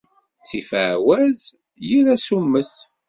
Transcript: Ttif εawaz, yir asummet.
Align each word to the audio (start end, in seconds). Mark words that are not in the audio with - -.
Ttif 0.39 0.69
εawaz, 0.83 1.41
yir 1.87 2.05
asummet. 2.15 2.73